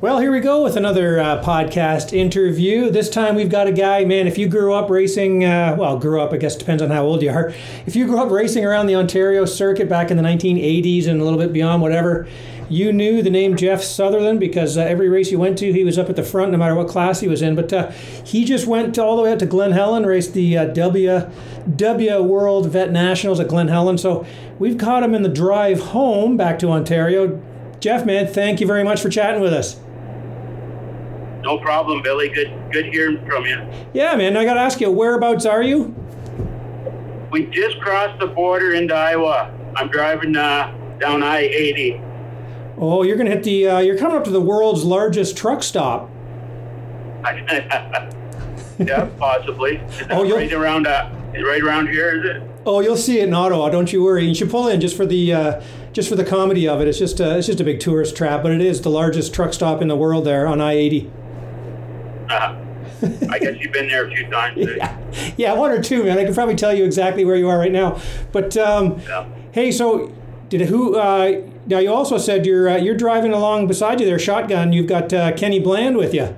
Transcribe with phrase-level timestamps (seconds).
[0.00, 2.90] Well, here we go with another uh, podcast interview.
[2.90, 6.20] This time we've got a guy, man, if you grew up racing, uh, well, grew
[6.20, 7.54] up, I guess depends on how old you are.
[7.86, 11.24] If you grew up racing around the Ontario circuit back in the 1980s and a
[11.24, 12.26] little bit beyond, whatever,
[12.68, 15.96] you knew the name Jeff Sutherland because uh, every race you went to, he was
[15.96, 17.54] up at the front no matter what class he was in.
[17.54, 17.90] But uh,
[18.24, 21.30] he just went all the way up to Glen Helen, raced the uh, W,
[21.76, 23.96] w World Vet Nationals at Glen Helen.
[23.96, 24.26] So
[24.58, 27.40] we've caught him in the drive home back to Ontario.
[27.80, 29.78] Jeff, man, thank you very much for chatting with us.
[31.44, 32.30] No problem, Billy.
[32.30, 33.62] Good, good hearing from you.
[33.92, 34.34] Yeah, man.
[34.34, 35.94] I got to ask you, whereabouts are you?
[37.30, 39.52] We just crossed the border into Iowa.
[39.76, 42.12] I'm driving uh, down I-80.
[42.78, 43.68] Oh, you're gonna hit the.
[43.68, 46.10] Uh, you're coming up to the world's largest truck stop.
[48.78, 49.80] yeah, possibly.
[50.10, 50.86] oh, right around.
[50.86, 52.50] Uh, right around here, is it?
[52.66, 53.68] Oh, you'll see it in Ottawa.
[53.68, 54.24] Don't you worry.
[54.24, 56.88] You should pull in just for the uh, just for the comedy of it.
[56.88, 59.52] It's just a, it's just a big tourist trap, but it is the largest truck
[59.52, 61.10] stop in the world there on I-80.
[62.28, 62.64] Uh,
[63.30, 64.58] I guess you've been there a few times.
[64.58, 65.34] yeah.
[65.36, 66.18] yeah, one or two, man.
[66.18, 68.00] I can probably tell you exactly where you are right now.
[68.32, 69.26] But um, yeah.
[69.52, 70.12] hey, so
[70.48, 70.96] did who?
[70.96, 74.72] Uh, now you also said you're uh, you're driving along beside you there, shotgun.
[74.72, 76.36] You've got uh, Kenny Bland with you.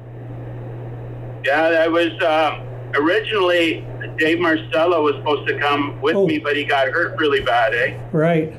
[1.44, 3.86] Yeah, that was um, originally
[4.18, 6.26] Dave Marcello was supposed to come with oh.
[6.26, 7.98] me, but he got hurt really bad, eh?
[8.12, 8.52] Right.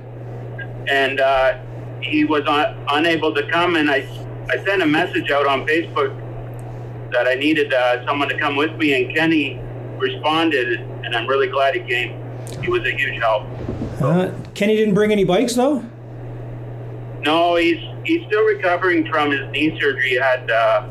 [0.87, 1.57] And uh,
[2.01, 4.07] he was un- unable to come, and I
[4.49, 6.26] I sent a message out on Facebook
[7.11, 9.59] that I needed uh, someone to come with me, and Kenny
[9.97, 12.21] responded, and I'm really glad he came.
[12.61, 13.43] He was a huge help.
[14.01, 15.83] Uh, Kenny didn't bring any bikes though.
[17.21, 20.09] No, he's he's still recovering from his knee surgery.
[20.09, 20.89] He had uh,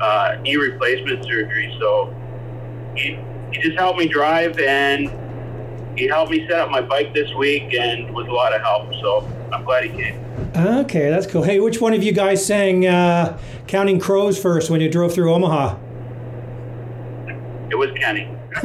[0.00, 2.14] uh, knee replacement surgery, so
[2.96, 3.18] he
[3.52, 5.10] he just helped me drive and
[5.98, 8.92] he helped me set up my bike this week and was a lot of help.
[8.94, 10.24] So I'm glad he came.
[10.56, 11.42] Okay, that's cool.
[11.42, 15.32] Hey, which one of you guys sang uh, "Counting Crows" first when you drove through
[15.32, 15.76] Omaha?
[17.70, 18.28] It was Kenny.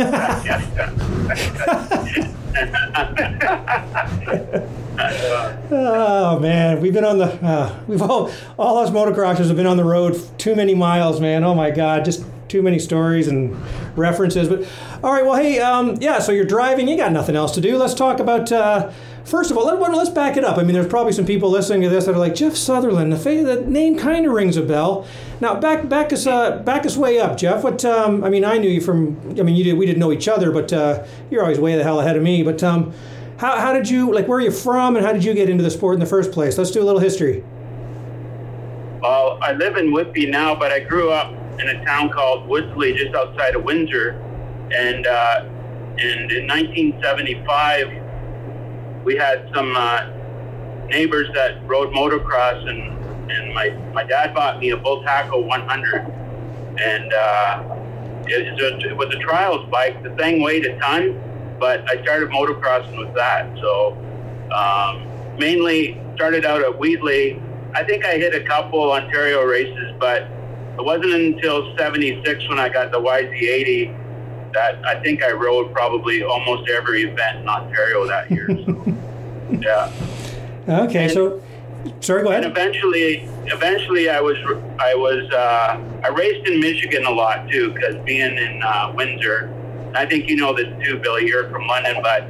[5.72, 9.78] oh man, we've been on the uh, we've all all us motocrossers have been on
[9.78, 11.44] the road too many miles, man.
[11.44, 13.56] Oh my god, just too many stories and
[13.98, 14.50] references.
[14.50, 14.68] But
[15.04, 16.20] all right, well, hey, um, yeah.
[16.20, 17.78] So you're driving, you got nothing else to do.
[17.78, 18.52] Let's talk about.
[18.52, 18.92] Uh,
[19.28, 20.58] first of all, let, let's back it up.
[20.58, 23.12] I mean, there's probably some people listening to this that are like Jeff Sutherland.
[23.12, 25.06] The, the name kind of rings a bell.
[25.42, 27.64] Now, back back us uh, back us way up, Jeff.
[27.64, 29.20] What um, I mean, I knew you from.
[29.40, 29.74] I mean, you did.
[29.74, 32.44] We didn't know each other, but uh, you're always way the hell ahead of me.
[32.44, 32.94] But um,
[33.38, 34.28] how, how did you like?
[34.28, 36.32] Where are you from, and how did you get into the sport in the first
[36.32, 36.58] place?
[36.58, 37.44] Let's do a little history.
[39.02, 42.96] Well, I live in Whitby now, but I grew up in a town called Woodslee,
[42.96, 44.12] just outside of Windsor.
[44.72, 45.46] And, uh,
[46.00, 48.07] and in 1975,
[49.08, 50.06] we had some uh,
[50.90, 56.02] neighbors that rode motocross, and, and my, my dad bought me a Bultaco 100.
[56.78, 57.76] And uh,
[58.26, 60.04] it, it, was a trials bike.
[60.04, 63.58] The thing weighed a ton, but I started motocrossing with that.
[63.60, 63.94] So
[64.54, 65.08] um,
[65.40, 67.42] mainly started out at Wheatley.
[67.76, 70.24] I think I hit a couple Ontario races, but
[70.78, 74.07] it wasn't until 76 when I got the YZ80
[74.58, 78.48] that I think I rode probably almost every event in Ontario that year.
[78.48, 78.98] So,
[79.52, 79.92] yeah.
[80.68, 81.44] Okay, and, so
[82.00, 82.44] sorry, go ahead.
[82.44, 84.38] And eventually, eventually, I was
[84.80, 89.54] I was uh, I raced in Michigan a lot too because being in uh, Windsor,
[89.94, 91.28] I think you know this too, Billy.
[91.28, 92.28] You're from London, but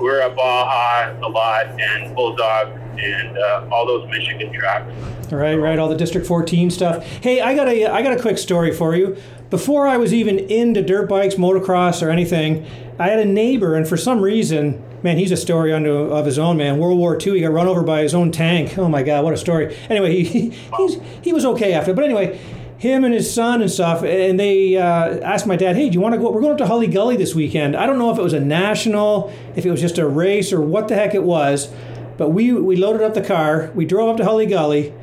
[0.00, 4.90] we're at Baja a lot and Bulldog and uh, all those Michigan tracks.
[5.32, 7.06] Right, right, all the District 14 stuff.
[7.06, 9.16] Hey, I got a I got a quick story for you.
[9.52, 12.66] Before I was even into dirt bikes, motocross, or anything,
[12.98, 16.38] I had a neighbor, and for some reason, man, he's a story unto of his
[16.38, 16.56] own.
[16.56, 18.78] Man, World War II, he got run over by his own tank.
[18.78, 19.76] Oh my God, what a story!
[19.90, 20.48] Anyway, he
[20.78, 22.40] he's, he was okay after, but anyway
[22.78, 26.00] him and his son and stuff, and they uh, asked my dad, "Hey, do you
[26.00, 26.32] want to go?
[26.32, 27.76] We're going up to Hully Gully this weekend.
[27.76, 30.62] I don't know if it was a national, if it was just a race, or
[30.62, 31.70] what the heck it was,
[32.16, 33.70] but we we loaded up the car.
[33.74, 34.94] We drove up to Hully Gully,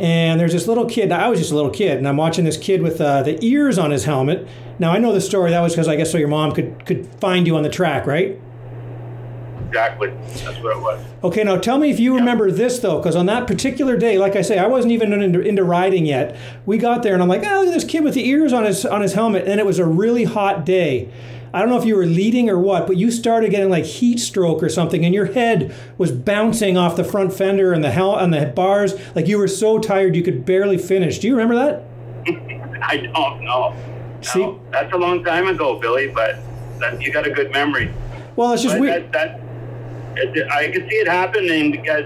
[0.00, 1.12] and there's this little kid.
[1.12, 3.78] I was just a little kid, and I'm watching this kid with uh, the ears
[3.78, 4.48] on his helmet.
[4.78, 5.50] Now I know the story.
[5.50, 8.06] That was because I guess so your mom could could find you on the track,
[8.06, 8.40] right?
[9.68, 10.08] Exactly.
[10.08, 11.04] That's what it was.
[11.22, 14.34] Okay, now tell me if you remember this though, because on that particular day, like
[14.34, 16.36] I say, I wasn't even into, into, riding yet.
[16.66, 18.64] We got there, and I'm like, oh, look at this kid with the ears on
[18.64, 21.08] his on his helmet, and it was a really hot day.
[21.52, 24.18] I don't know if you were leading or what, but you started getting like heat
[24.18, 28.16] stroke or something, and your head was bouncing off the front fender and the hell
[28.16, 28.94] and the bars.
[29.16, 31.18] Like you were so tired you could barely finish.
[31.18, 31.84] Do you remember that?
[32.82, 33.74] I don't know.
[34.22, 36.08] See, no, that's a long time ago, Billy.
[36.08, 36.38] But
[36.78, 37.92] that, you got a good memory.
[38.36, 39.12] Well, it's just weird.
[39.12, 39.40] That,
[40.16, 42.04] that, I can see it happening because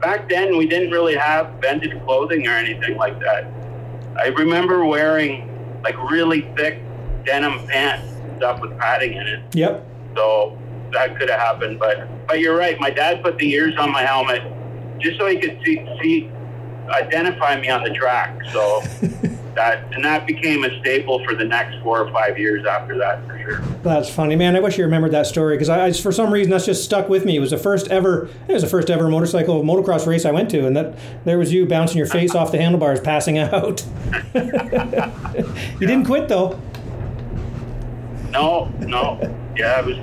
[0.00, 3.46] back then we didn't really have vented clothing or anything like that.
[4.16, 5.46] I remember wearing
[5.82, 6.82] like really thick
[7.24, 8.09] denim pants
[8.40, 9.54] stuff with padding in it.
[9.54, 9.86] Yep.
[10.16, 10.58] So
[10.92, 12.80] that could have happened, but but you're right.
[12.80, 14.42] My dad put the ears on my helmet
[14.98, 16.30] just so he could see see
[16.88, 18.36] identify me on the track.
[18.52, 18.80] So
[19.54, 23.24] that and that became a staple for the next four or five years after that
[23.26, 23.60] for sure.
[23.82, 24.56] That's funny, man.
[24.56, 27.08] I wish you remembered that story because I, I, for some reason that's just stuck
[27.08, 27.36] with me.
[27.36, 30.50] It was the first ever, it was the first ever motorcycle motocross race I went
[30.50, 33.84] to, and that there was you bouncing your face off the handlebars, passing out.
[34.34, 36.60] you didn't quit though.
[38.30, 39.18] No, no,
[39.56, 39.98] yeah, it was.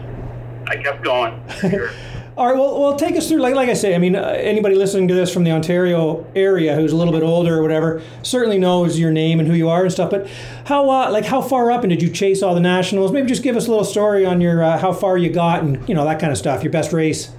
[0.68, 1.42] I kept going.
[1.60, 1.90] Sure.
[2.38, 3.40] All right, well, well, take us through.
[3.40, 6.76] Like, like I say, I mean, uh, anybody listening to this from the Ontario area
[6.76, 9.82] who's a little bit older or whatever certainly knows your name and who you are
[9.82, 10.12] and stuff.
[10.12, 10.30] But
[10.66, 13.12] how, uh, like, how far up and did you chase all the nationals?
[13.12, 15.90] Maybe just give us a little story on your uh, how far you got and
[15.90, 16.62] you know that kind of stuff.
[16.62, 17.32] Your best race.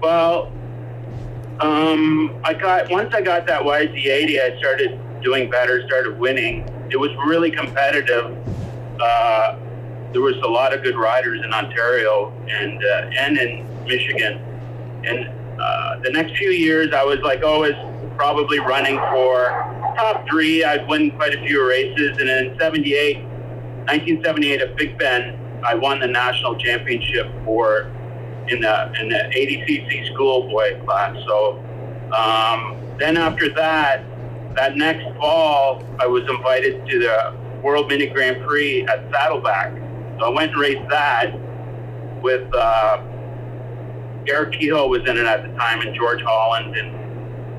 [0.00, 0.52] Well,
[1.58, 6.60] um, I got once I got that YZ80, I started doing better, started winning.
[6.92, 8.36] It was really competitive.
[9.00, 9.58] Uh,
[10.12, 14.38] there was a lot of good riders in Ontario and uh, and in Michigan.
[15.04, 17.74] And uh, the next few years, I was like always
[18.16, 19.48] probably running for
[19.96, 20.64] top three.
[20.64, 22.18] I'd win quite a few races.
[22.18, 27.92] And in 78, 1978 at Big Bend, I won the national championship for
[28.48, 31.16] in the in the 80cc schoolboy class.
[31.26, 31.58] So
[32.16, 34.04] um, then after that,
[34.54, 39.72] that next fall, I was invited to the World Mini Grand Prix at Saddleback.
[40.18, 41.32] So I went and raced that
[42.22, 43.02] with uh,
[44.28, 46.94] Eric Kehoe was in it at the time, and George Holland, and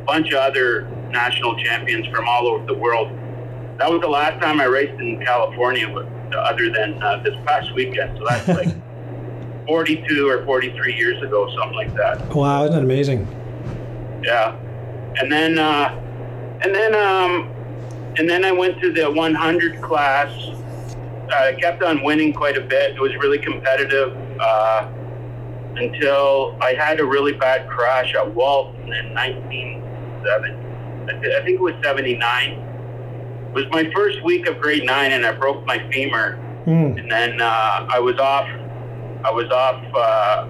[0.01, 3.09] a bunch of other national champions from all over the world.
[3.77, 5.87] That was the last time I raced in California,
[6.35, 8.17] other than uh, this past weekend.
[8.17, 8.69] So that's like
[9.67, 12.33] 42 or 43 years ago, something like that.
[12.33, 13.27] Wow, isn't that amazing?
[14.23, 14.55] Yeah,
[15.21, 15.89] and then uh,
[16.63, 17.53] and then um,
[18.17, 20.31] and then I went to the 100 class.
[21.31, 22.95] I kept on winning quite a bit.
[22.95, 24.15] It was really competitive.
[24.39, 24.89] Uh,
[25.79, 30.67] until I had a really bad crash at Walton in 1970.
[31.09, 32.51] I think it was 79.
[32.51, 36.37] It was my first week of grade nine, and I broke my femur.
[36.65, 36.99] Mm.
[36.99, 38.47] And then uh, I was off.
[39.23, 39.83] I was off.
[39.95, 40.47] Uh,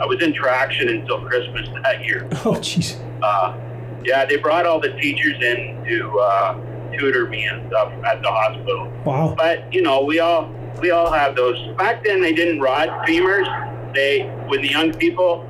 [0.00, 2.28] I was in traction until Christmas that year.
[2.44, 2.98] Oh, jeez.
[3.22, 3.56] Uh,
[4.04, 6.54] yeah, they brought all the teachers in to uh,
[6.98, 8.92] tutor me and stuff at the hospital.
[9.04, 9.34] Wow.
[9.36, 11.58] But you know, we all we all have those.
[11.76, 15.48] Back then, they didn't rod femurs They with the young people.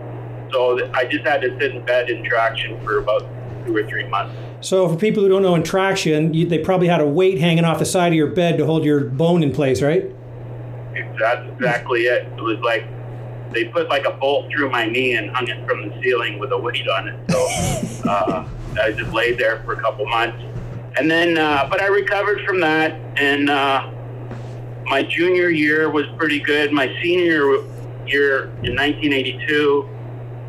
[0.52, 3.26] So I just had to sit in bed in traction for about
[3.64, 4.34] two or three months.
[4.60, 7.64] So for people who don't know in traction, you, they probably had a weight hanging
[7.64, 10.10] off the side of your bed to hold your bone in place, right?
[11.18, 12.26] That's exactly it.
[12.36, 12.84] It was like
[13.52, 16.52] they put like a bolt through my knee and hung it from the ceiling with
[16.52, 17.30] a weight on it.
[17.30, 18.48] So uh,
[18.80, 20.38] I just laid there for a couple months,
[20.98, 23.90] and then uh, but I recovered from that, and uh,
[24.84, 26.72] my junior year was pretty good.
[26.72, 27.64] My senior
[28.06, 29.88] year in 1982,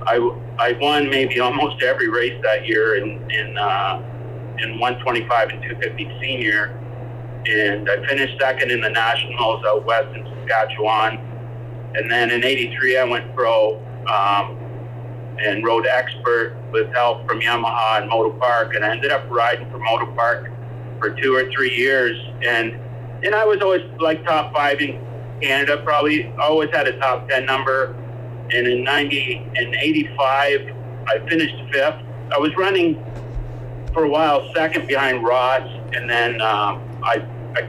[0.05, 0.15] I,
[0.59, 4.01] I won maybe almost every race that year in in uh,
[4.59, 6.77] in 125 and 250 senior,
[7.45, 11.17] and I finished second in the nationals out west in Saskatchewan,
[11.95, 14.62] and then in '83 I went pro um,
[15.39, 18.75] and rode expert with help from Yamaha and Moto Park.
[18.75, 20.49] and I ended up riding for Moto Park
[20.99, 22.79] for two or three years, and
[23.23, 24.99] and I was always like top five in
[25.43, 27.95] Canada probably always had a top 10 number.
[28.51, 30.69] And in 90 and 85,
[31.07, 31.95] I finished fifth.
[32.33, 33.03] I was running
[33.93, 37.25] for a while second behind Ross, and then um, I,
[37.55, 37.61] I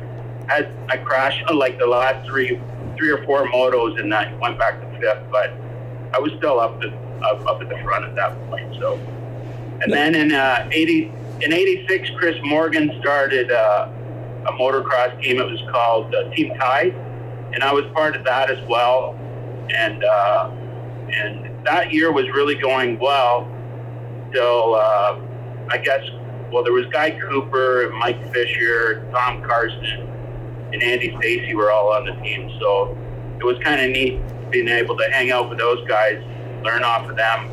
[0.49, 2.61] had I crashed on like the last three
[2.97, 5.31] three or four motos, and I went back to fifth.
[5.31, 5.53] But
[6.13, 6.89] I was still up to,
[7.25, 8.75] up, up at the front at that point.
[8.79, 8.95] So,
[9.83, 11.13] and then in uh, 80
[11.43, 13.91] in 86, Chris Morgan started uh,
[14.47, 15.41] a motocross team.
[15.41, 16.95] It was called uh, Team Tide
[17.55, 19.17] and I was part of that as well.
[19.75, 20.51] And uh,
[21.11, 23.49] and that year was really going well.
[24.33, 25.21] Till uh,
[25.71, 26.03] I guess
[26.53, 30.09] well, there was Guy Cooper, and Mike Fisher, Tom Carson,
[30.73, 32.51] and Andy Stacy were all on the team.
[32.61, 32.97] So
[33.39, 36.23] it was kind of neat being able to hang out with those guys,
[36.65, 37.51] learn off of them.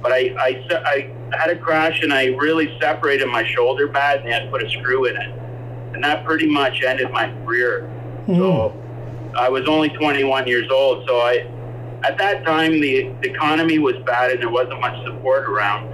[0.00, 4.28] But I, I, I had a crash and I really separated my shoulder bad and
[4.28, 5.30] they had put a screw in it.
[5.94, 7.90] And that pretty much ended my career.
[8.26, 8.36] Mm.
[8.36, 11.46] So I was only 21 years old, so I,
[12.04, 15.90] at that time, the, the economy was bad and there wasn't much support around.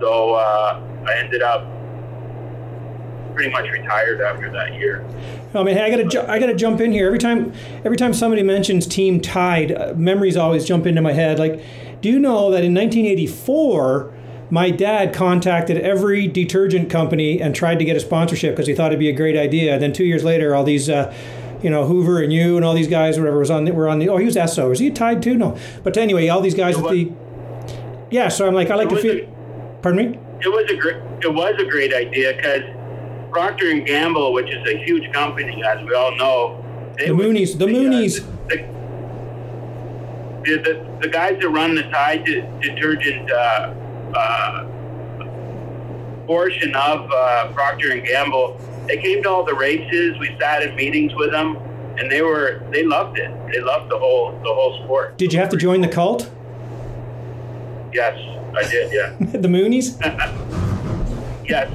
[0.00, 1.64] So uh, I ended up
[3.38, 5.04] pretty much retired after that year.
[5.54, 7.52] I mean, I gotta, ju- I gotta jump in here every time.
[7.84, 11.38] Every time somebody mentions Team Tide, uh, memories always jump into my head.
[11.38, 11.62] Like,
[12.00, 14.12] Do you know that in 1984,
[14.50, 18.88] my dad contacted every detergent company and tried to get a sponsorship because he thought
[18.88, 19.74] it'd be a great idea.
[19.74, 21.14] And then two years later, all these, uh,
[21.62, 24.00] you know, Hoover and you and all these guys, whatever was on, the, were on
[24.00, 24.08] the.
[24.08, 24.68] Oh, he was Esso.
[24.68, 25.36] Was he tied too?
[25.36, 25.56] No.
[25.84, 27.12] But anyway, all these guys with the.
[28.10, 29.32] Yeah, so I'm like, I like to feel.
[29.80, 30.18] Pardon me.
[30.40, 30.96] It was a great.
[31.22, 32.77] It was a great idea because
[33.38, 36.64] Procter and Gamble, which is a huge company, as we all know,
[36.96, 37.56] The Moonies.
[37.56, 38.26] The uh, Moonies.
[38.48, 38.56] the,
[40.42, 43.74] the, the, the guys that run the Tide detergent uh,
[44.12, 44.64] uh,
[46.26, 50.18] portion of uh, Procter and Gamble, they came to all the races.
[50.18, 51.58] We sat in meetings with them,
[51.96, 53.30] and they were they loved it.
[53.52, 55.16] They loved the whole the whole sport.
[55.16, 56.28] Did you have to join the cult?
[57.92, 58.18] Yes,
[58.56, 58.92] I did.
[58.92, 59.14] Yeah.
[59.38, 59.96] the Moonies?
[61.48, 61.70] yes.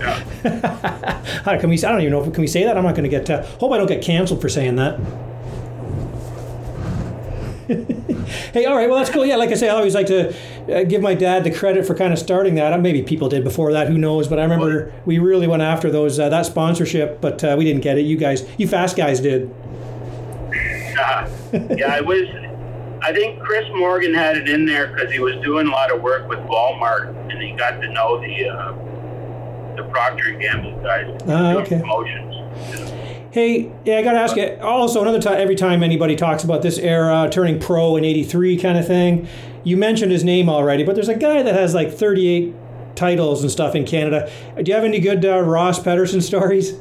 [0.00, 1.22] Yeah.
[1.44, 1.76] How can we?
[1.76, 2.76] I don't even know if we can we say that.
[2.76, 3.28] I'm not going to get.
[3.28, 4.98] Uh, hope I don't get canceled for saying that.
[8.52, 8.88] hey, all right.
[8.88, 9.24] Well, that's cool.
[9.24, 10.34] Yeah, like I say, I always like to
[10.68, 12.72] uh, give my dad the credit for kind of starting that.
[12.72, 13.88] Uh, Maybe people did before that.
[13.88, 14.26] Who knows?
[14.26, 17.82] But I remember we really went after those uh, that sponsorship, but uh, we didn't
[17.82, 18.02] get it.
[18.02, 19.54] You guys, you fast guys did.
[21.52, 22.28] Yeah, I was.
[23.02, 26.02] I think Chris Morgan had it in there because he was doing a lot of
[26.02, 28.72] work with Walmart, and he got to know the uh,
[29.76, 31.78] the Procter and Gamble guys doing okay.
[31.80, 32.36] promotions.
[33.32, 34.58] Hey, yeah, I got to ask you.
[34.60, 38.76] Also, another time, every time anybody talks about this era, turning pro in '83 kind
[38.76, 39.28] of thing,
[39.62, 42.54] you mentioned his name already, but there's a guy that has like 38
[42.96, 44.30] titles and stuff in Canada.
[44.56, 46.74] Do you have any good uh, Ross Pederson stories?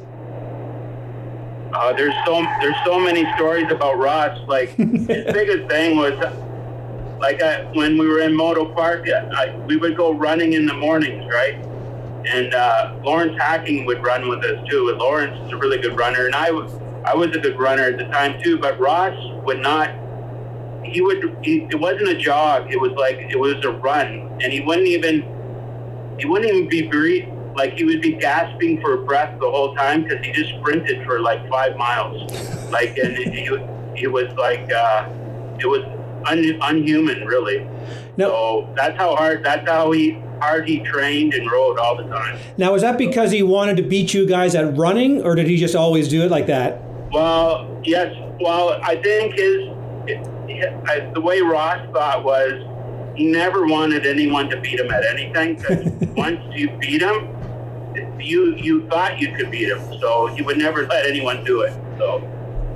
[1.71, 4.39] Uh, there's so there's so many stories about Ross.
[4.47, 6.13] Like his biggest thing was,
[7.19, 10.73] like I, when we were in Moto Park, I, we would go running in the
[10.73, 11.63] mornings, right?
[12.29, 14.89] And uh, Lawrence Hacking would run with us too.
[14.89, 16.71] And Lawrence is a really good runner, and I was
[17.03, 18.59] I was a good runner at the time too.
[18.59, 19.89] But Ross would not.
[20.83, 21.37] He would.
[21.43, 22.71] He, it wasn't a jog.
[22.71, 25.35] It was like it was a run, and he wouldn't even.
[26.19, 27.27] He wouldn't even be breathe.
[27.55, 31.19] Like he would be gasping for breath the whole time because he just sprinted for
[31.19, 32.31] like five miles.
[32.69, 33.49] Like and he,
[33.95, 35.09] he was like uh,
[35.59, 35.81] it was
[36.27, 37.67] un, unhuman really.
[38.17, 39.43] Now, So that's how hard.
[39.43, 42.39] That's how he hard he trained and rode all the time.
[42.57, 45.57] now was that because he wanted to beat you guys at running, or did he
[45.57, 46.81] just always do it like that?
[47.11, 48.15] Well, yes.
[48.39, 49.67] Well, I think his,
[50.87, 52.53] I, the way Ross thought was
[53.15, 57.35] he never wanted anyone to beat him at anything because once you beat him,
[58.19, 61.73] you you thought you could beat him, so he would never let anyone do it.
[61.97, 62.21] So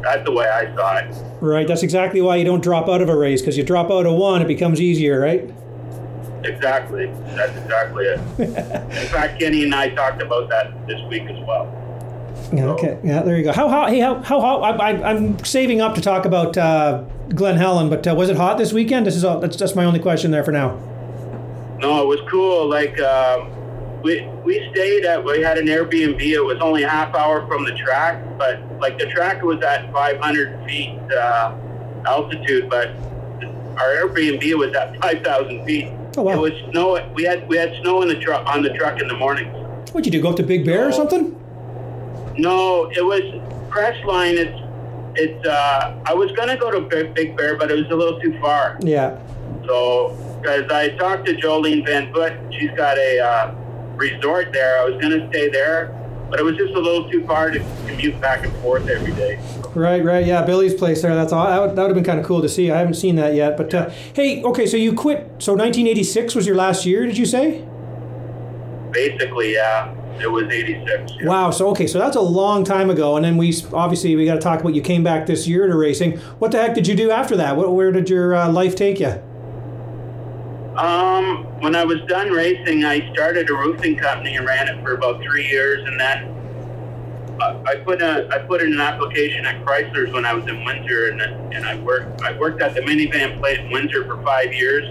[0.03, 1.15] that's the way I saw it.
[1.41, 1.67] Right.
[1.67, 4.13] That's exactly why you don't drop out of a race because you drop out of
[4.13, 5.50] one, it becomes easier, right?
[6.45, 7.07] Exactly.
[7.35, 8.19] That's exactly it.
[8.39, 11.79] In fact, Kenny and I talked about that this week as well.
[12.51, 13.00] Yeah, okay.
[13.03, 13.51] Yeah, there you go.
[13.51, 13.89] How hot?
[13.89, 14.79] Hey, how how hot?
[14.79, 18.38] I, I, I'm saving up to talk about uh, Glen Helen, but uh, was it
[18.38, 19.05] hot this weekend?
[19.05, 19.39] This is all.
[19.39, 20.77] That's just my only question there for now.
[21.79, 22.67] No, it was cool.
[22.69, 26.21] Like um, we we stayed at we had an Airbnb.
[26.21, 29.91] It was only a half hour from the track, but like the track was at
[29.91, 31.55] 500 feet uh,
[32.05, 32.89] altitude, but
[33.77, 35.91] our Airbnb was at 5,000 feet.
[36.15, 36.34] Oh, wow.
[36.34, 37.12] It was snow.
[37.15, 39.48] We had we had snow in the truck on the truck in the morning.
[39.91, 40.22] What'd you do?
[40.22, 41.39] Go up to Big Bear or something?
[42.38, 43.22] No, it was
[43.70, 44.36] Crestline.
[44.38, 44.60] It's
[45.15, 45.48] it's.
[45.48, 48.39] Uh, I was gonna go to Big, Big Bear, but it was a little too
[48.39, 48.77] far.
[48.82, 49.20] Yeah.
[49.65, 53.55] So, because I talked to Jolene Van Vugt, she's got a uh,
[53.96, 54.82] resort there.
[54.82, 55.88] I was going to stay there,
[56.33, 59.39] but it was just a little too far to commute back and forth every day.
[59.75, 60.25] Right, right.
[60.25, 61.13] Yeah, Billy's place there.
[61.13, 61.45] That's all.
[61.45, 62.71] That would, that would have been kind of cool to see.
[62.71, 63.55] I haven't seen that yet.
[63.55, 65.19] But uh, hey, okay, so you quit.
[65.37, 67.63] So 1986 was your last year, did you say?
[68.91, 71.11] Basically, yeah, it was 86.
[71.21, 71.27] yeah.
[71.27, 71.51] Wow.
[71.51, 73.15] So okay, so that's a long time ago.
[73.15, 75.75] And then we obviously we got to talk about you came back this year to
[75.75, 76.17] racing.
[76.39, 77.57] What the heck did you do after that?
[77.57, 79.21] What, where did your uh, life take you?
[80.77, 84.94] Um, when I was done racing, I started a roofing company and ran it for
[84.94, 89.63] about three years, and then uh, I put a I put in an application at
[89.63, 91.22] Chrysler's when I was in Windsor, and
[91.53, 94.88] and I worked I worked at the minivan plant in Windsor for five years,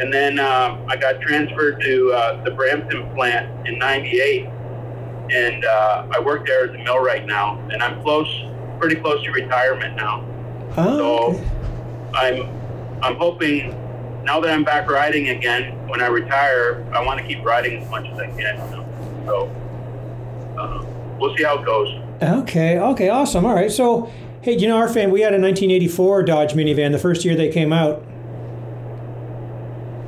[0.00, 4.46] and then uh, I got transferred to uh, the Brampton plant in '98,
[5.30, 8.28] and uh, I work there as a millwright now, and I'm close,
[8.80, 10.24] pretty close to retirement now.
[10.76, 11.44] Oh, So okay.
[12.12, 13.70] I'm I'm hoping
[14.24, 17.90] now that I'm back riding again, when I retire, I want to keep riding as
[17.90, 18.36] much as I can.
[18.36, 18.86] You know?
[19.26, 20.84] So uh,
[21.18, 21.88] we'll see how it goes.
[22.22, 23.46] Okay, okay, awesome.
[23.46, 23.70] All right.
[23.72, 24.12] So,
[24.42, 27.48] hey, you know, our fan, we had a 1984 Dodge minivan the first year they
[27.50, 28.04] came out.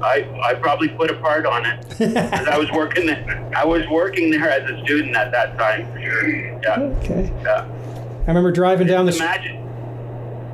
[0.03, 3.51] I, I probably put a part on it I was working there.
[3.57, 6.29] I was working there as a student at that time for sure.
[6.61, 7.33] Yeah, Okay.
[7.43, 7.65] yeah.
[7.65, 9.15] I remember driving down the.
[9.15, 9.62] Imagine.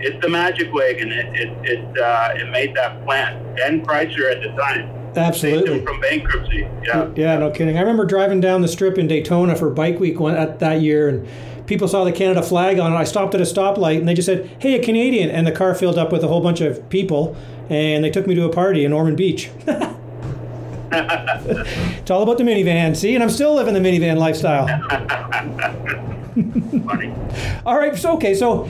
[0.01, 1.13] It's the magic wagon.
[1.13, 3.57] It it it, uh, it made that plant.
[3.57, 4.95] Ben Chrysler at the time.
[5.17, 5.85] Absolutely.
[5.85, 6.69] From bankruptcy.
[6.85, 7.11] Yeah.
[7.17, 7.77] Yeah, no kidding.
[7.77, 11.09] I remember driving down the strip in Daytona for Bike Week one, at that year,
[11.09, 11.27] and
[11.67, 12.97] people saw the Canada flag on it.
[12.97, 15.75] I stopped at a stoplight, and they just said, "Hey, a Canadian," and the car
[15.75, 17.37] filled up with a whole bunch of people,
[17.69, 19.51] and they took me to a party in Ormond Beach.
[20.91, 22.97] it's all about the minivan.
[22.97, 24.67] See, and I'm still living the minivan lifestyle.
[26.87, 27.13] Funny.
[27.67, 28.69] All right, so okay, so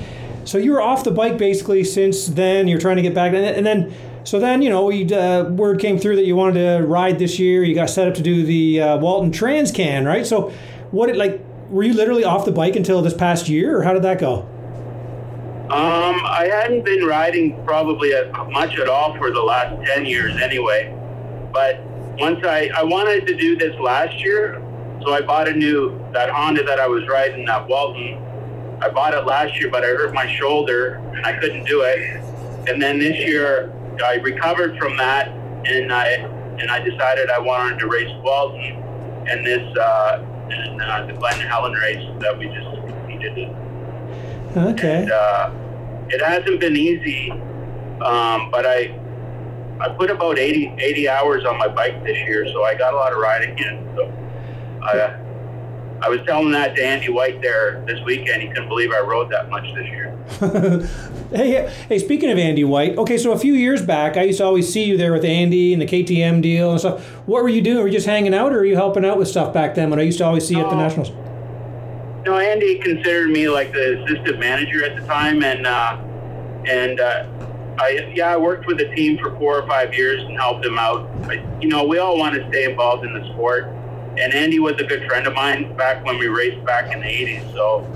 [0.49, 2.69] so you were off the bike basically since then.
[2.69, 5.99] You're trying to get back, and, then so then you know we uh, word came
[5.99, 7.63] through that you wanted to ride this year.
[7.63, 10.27] You got set up to do the uh, Walton Transcan, right?
[10.27, 10.51] So
[10.91, 11.45] what it like?
[11.69, 14.49] Were you literally off the bike until this past year, or how did that go?
[15.69, 18.13] Um, I hadn't been riding probably
[18.51, 20.91] much at all for the last ten years anyway.
[21.53, 21.83] But
[22.19, 24.63] once I I wanted to do this last year,
[25.03, 28.25] so I bought a new that Honda that I was riding that Walton.
[28.81, 32.23] I bought it last year, but I hurt my shoulder and I couldn't do it.
[32.69, 33.73] And then this year
[34.05, 35.29] I recovered from that,
[35.67, 36.07] and I
[36.61, 38.85] and I decided I wanted to race Walton
[39.29, 43.57] and this uh, and uh, the Glen Helen race that we just competed in.
[44.57, 45.03] Okay.
[45.03, 45.51] And, uh,
[46.11, 48.99] it hasn't been easy, um, but I
[49.81, 52.97] I put about 80, 80 hours on my bike this year, so I got a
[52.97, 53.93] lot of riding in.
[53.95, 54.13] So
[54.83, 55.19] I
[56.01, 58.43] I was telling that to Andy White there this weekend.
[58.43, 60.17] He couldn't believe I rode that much this year.
[61.31, 64.45] hey, hey, speaking of Andy White, okay, so a few years back, I used to
[64.45, 67.05] always see you there with Andy and the KTM deal and stuff.
[67.27, 67.79] What were you doing?
[67.79, 69.91] Were you just hanging out, or were you helping out with stuff back then?
[69.91, 71.11] When I used to always see you at the nationals.
[72.25, 75.99] No, Andy considered me like the assistant manager at the time, and uh,
[76.67, 77.27] and uh,
[77.79, 80.79] I yeah I worked with the team for four or five years and helped him
[80.79, 81.09] out.
[81.25, 83.65] I, you know, we all want to stay involved in the sport,
[84.19, 87.07] and Andy was a good friend of mine back when we raced back in the
[87.07, 87.53] '80s.
[87.53, 87.87] So,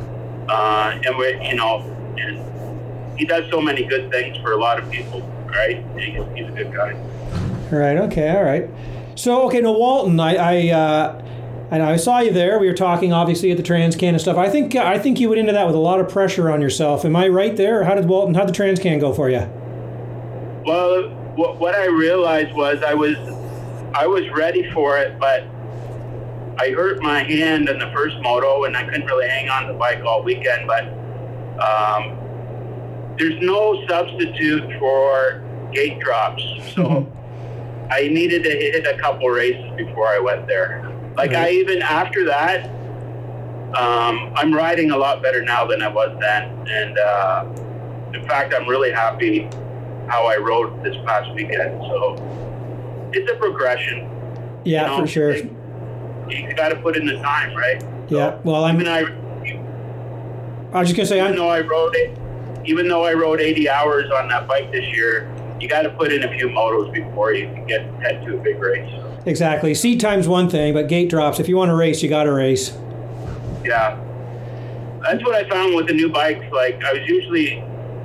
[0.49, 1.81] uh, and we you know,
[2.19, 5.85] and he does so many good things for a lot of people, right?
[5.99, 6.93] He's, he's a good guy.
[7.71, 7.97] Right.
[7.99, 8.31] Okay.
[8.31, 8.69] All right.
[9.15, 10.19] So okay, Now, Walton.
[10.21, 11.23] I I uh,
[11.71, 12.59] and I saw you there.
[12.59, 14.37] We were talking obviously at the Transcan and stuff.
[14.37, 17.05] I think I think you went into that with a lot of pressure on yourself.
[17.05, 17.85] Am I right there?
[17.85, 18.35] How did Walton?
[18.35, 19.49] How did the Transcan go for you?
[20.67, 23.17] Well, what, what I realized was I was
[23.95, 25.45] I was ready for it, but
[26.59, 29.75] I hurt my hand in the first moto, and I couldn't really hang on the
[29.75, 30.67] bike all weekend.
[30.67, 30.85] But
[31.59, 32.19] um,
[33.19, 36.43] there's no substitute for gate drops,
[36.75, 37.11] so
[37.91, 40.89] I needed to hit a couple races before I went there.
[41.17, 42.67] Like I even after that,
[43.75, 47.45] um, I'm riding a lot better now than I was then, and uh,
[48.15, 49.49] in fact, I'm really happy
[50.09, 51.81] how I rode this past weekend.
[51.83, 54.09] So it's a progression.
[54.65, 55.03] Yeah, you know?
[55.03, 55.37] for sure.
[56.37, 57.83] You got to put in the time, right?
[58.09, 58.39] Yeah.
[58.45, 58.81] Well, I'm.
[58.81, 59.01] Even I,
[60.73, 61.37] I was just gonna say even I'm.
[61.37, 62.19] though I rode it,
[62.65, 66.13] even though I rode 80 hours on that bike this year, you got to put
[66.13, 68.93] in a few motos before you can get head to a big race.
[69.25, 69.75] Exactly.
[69.75, 71.39] Seat time's one thing, but gate drops.
[71.39, 72.77] If you want to race, you got to race.
[73.65, 73.99] Yeah.
[75.03, 76.45] That's what I found with the new bikes.
[76.53, 77.63] Like I was usually,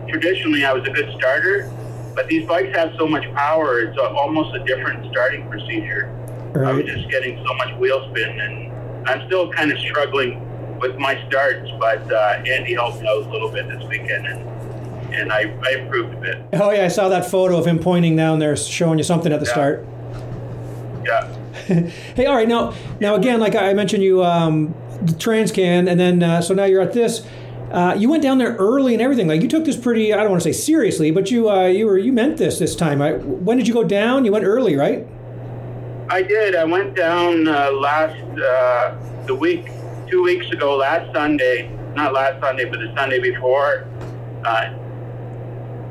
[0.08, 1.72] traditionally, I was a good starter,
[2.16, 3.80] but these bikes have so much power.
[3.80, 6.14] It's almost a different starting procedure.
[6.56, 10.42] I was just getting so much wheel spin, and I'm still kind of struggling
[10.80, 11.70] with my starts.
[11.80, 15.72] But uh, Andy helped me out a little bit this weekend, and and I, I
[15.80, 16.38] improved a bit.
[16.54, 19.40] Oh yeah, I saw that photo of him pointing down there, showing you something at
[19.40, 19.52] the Yeah.
[19.52, 19.86] start.
[21.06, 21.34] Yeah.
[22.16, 26.24] Hey, all right, now, now again, like I mentioned, you um, the Transcan, and then
[26.24, 27.26] uh, so now you're at this.
[27.72, 29.28] Uh, you went down there early and everything.
[29.28, 31.86] Like you took this pretty, I don't want to say seriously, but you uh, you
[31.86, 33.02] were you meant this this time.
[33.02, 33.20] Right?
[33.22, 34.24] When did you go down?
[34.24, 35.06] You went early, right?
[36.10, 36.56] I did.
[36.56, 39.70] I went down uh, last uh, the week,
[40.08, 41.70] two weeks ago, last Sunday.
[41.96, 43.86] Not last Sunday, but the Sunday before.
[44.46, 44.74] Uh,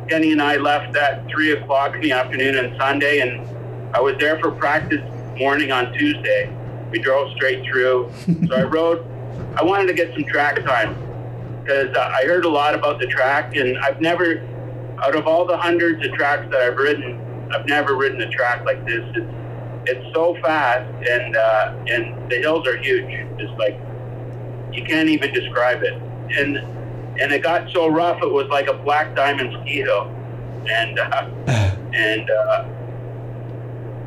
[0.08, 3.46] Kenny and I left at three o'clock in the afternoon on Sunday, and
[3.94, 5.02] I was there for practice
[5.36, 6.50] morning on Tuesday.
[6.90, 8.10] We drove straight through.
[8.48, 9.04] so I rode.
[9.56, 10.94] I wanted to get some track time
[11.62, 14.40] because uh, I heard a lot about the track, and I've never,
[15.02, 17.20] out of all the hundreds of tracks that I've ridden,
[17.52, 19.04] I've never ridden a track like this.
[19.14, 19.45] It's
[19.88, 23.06] it's so fast and uh, and the hills are huge.
[23.38, 23.78] It's like
[24.72, 25.94] you can't even describe it.
[26.38, 26.58] And
[27.18, 30.10] and it got so rough, it was like a black diamond ski hill,
[30.68, 31.30] and uh,
[31.94, 32.64] and uh,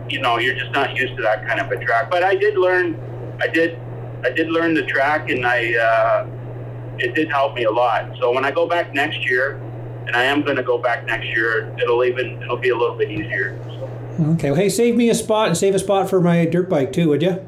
[0.09, 2.11] you know you're just not used to that kind of a track.
[2.11, 3.79] But I did learn, I did
[4.23, 6.27] I did learn the track, and I uh,
[6.97, 8.11] it did help me a lot.
[8.19, 9.55] So when I go back next year,
[10.05, 12.97] and I am going to go back next year, it'll even it'll be a little
[12.97, 13.57] bit easier.
[14.19, 14.25] So.
[14.31, 14.51] Okay.
[14.51, 17.07] Well, hey, save me a spot and save a spot for my dirt bike too,
[17.09, 17.45] would you?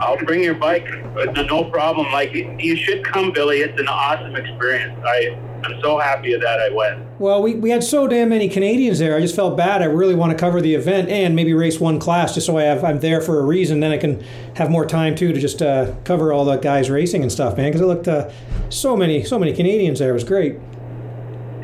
[0.00, 2.10] I'll bring your bike, uh, no problem.
[2.12, 3.58] Like you should come, Billy.
[3.58, 4.98] It's an awesome experience.
[5.04, 7.20] I I'm so happy that I went.
[7.20, 9.16] Well, we, we had so damn many Canadians there.
[9.16, 9.80] I just felt bad.
[9.80, 12.64] I really want to cover the event and maybe race one class just so I
[12.64, 13.80] have I'm there for a reason.
[13.80, 14.22] Then I can
[14.56, 17.68] have more time too to just uh, cover all the guys racing and stuff, man.
[17.68, 18.30] Because it looked uh,
[18.68, 20.10] so many so many Canadians there.
[20.10, 20.56] It was great.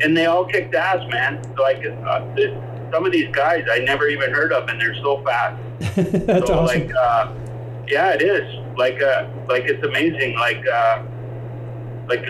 [0.01, 1.41] And they all kicked ass, man.
[1.59, 2.51] Like uh, this,
[2.91, 5.61] some of these guys I never even heard of, and they're so fast.
[6.25, 6.87] That's so, awesome.
[6.87, 7.33] Like, uh,
[7.87, 8.77] yeah, it is.
[8.77, 10.35] Like, uh, like it's amazing.
[10.35, 11.03] Like, uh,
[12.07, 12.25] like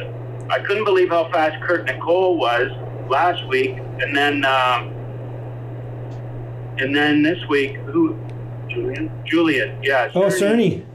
[0.49, 2.71] I couldn't believe how fast Kurt Nicoll was
[3.09, 4.89] last week, and then, um,
[6.77, 8.17] and then this week, who?
[8.69, 9.11] Julian.
[9.25, 9.83] Julian.
[9.83, 10.09] Yeah.
[10.15, 10.83] oh, Cerny.
[10.83, 10.85] Cerny.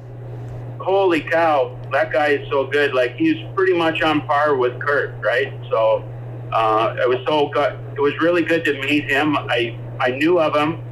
[0.81, 2.95] Holy cow, that guy is so good.
[2.95, 5.53] Like he's pretty much on par with Kurt, right?
[5.69, 6.05] So
[6.53, 7.79] uh, it was so good.
[7.97, 9.37] It was really good to meet him.
[9.37, 10.83] I I knew of him,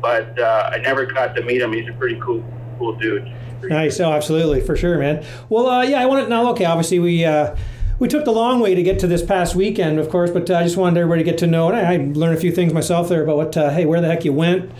[0.00, 1.72] but uh, I never got to meet him.
[1.72, 2.42] He's a pretty cool
[2.78, 3.30] cool dude.
[3.64, 3.98] Nice.
[4.00, 5.24] Oh, absolutely, for sure, man.
[5.48, 6.50] Well, uh, yeah, I wanted now.
[6.52, 7.54] Okay, obviously we uh,
[7.98, 10.56] we took the long way to get to this past weekend, of course, but uh,
[10.56, 12.72] I just wanted everybody to get to know, and I, I learned a few things
[12.72, 14.70] myself there about what, uh, hey, where the heck you went,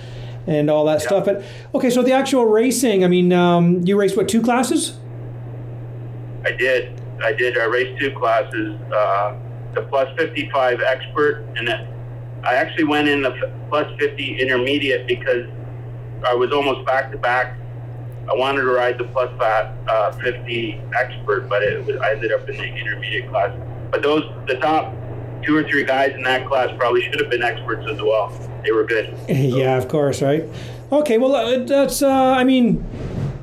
[0.47, 1.07] and all that Yeah.
[1.07, 1.25] stuff.
[1.27, 1.42] But
[1.75, 3.05] okay, so the actual racing.
[3.05, 4.99] I mean, um, you raced what two classes?
[6.44, 7.01] I did.
[7.23, 7.57] I did.
[7.57, 9.35] I raced two classes, uh,
[9.74, 11.68] the plus 55 expert, and
[12.44, 15.48] I actually went in the plus 50 intermediate because
[16.26, 17.56] I was almost back to back.
[18.30, 22.32] I wanted to ride the plus fat, uh, 50 expert, but it was, I ended
[22.32, 23.56] up in the intermediate class.
[23.90, 24.94] But those, the top
[25.42, 28.32] two or three guys in that class probably should have been experts as well.
[28.64, 29.14] They were good.
[29.28, 30.44] yeah, of course, right.
[30.90, 32.02] Okay, well, uh, that's.
[32.02, 32.84] Uh, I mean,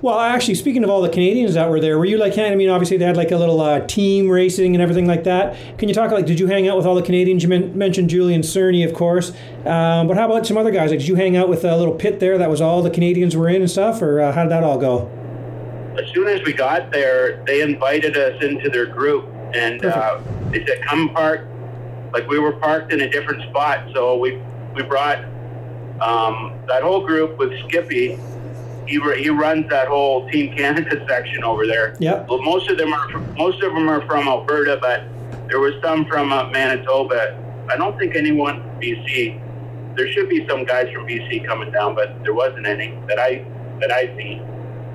[0.02, 2.38] well, actually, speaking of all the Canadians that were there, were you like?
[2.38, 5.58] I mean, obviously they had like a little uh, team racing and everything like that.
[5.78, 6.26] Can you talk like?
[6.26, 7.44] Did you hang out with all the Canadians?
[7.44, 9.30] You men- mentioned Julian Cerny, of course.
[9.66, 10.90] Um, but how about some other guys?
[10.90, 13.36] Like, did you hang out with a little pit there that was all the Canadians
[13.36, 15.12] were in and stuff, or uh, how did that all go?
[15.98, 20.66] as soon as we got there, they invited us into their group, and uh, they
[20.66, 21.48] said, "Come park."
[22.14, 24.42] Like we were parked in a different spot, so we
[24.76, 25.24] we brought
[26.02, 28.20] um, that whole group with Skippy.
[28.92, 31.96] He he runs that whole Team Canada section over there.
[32.00, 32.28] Yep.
[32.28, 35.04] Well, most of them are from, most of them are from Alberta, but
[35.48, 37.38] there was some from uh, Manitoba.
[37.72, 39.96] I don't think anyone from BC.
[39.96, 43.46] There should be some guys from BC coming down, but there wasn't any that I
[43.80, 44.46] that I seen.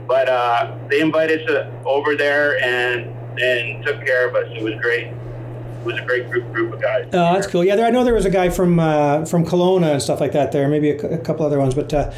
[0.07, 4.45] But uh, they invited us uh, over there and and took care of us.
[4.51, 5.07] It was great.
[5.07, 7.07] It was a great group group of guys.
[7.15, 7.65] Oh, that's cool.
[7.65, 10.33] Yeah, there, I know there was a guy from uh, from Kelowna and stuff like
[10.33, 10.69] that there.
[10.69, 12.13] Maybe a, a couple other ones, but uh,